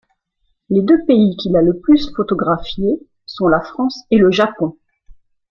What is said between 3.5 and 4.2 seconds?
France et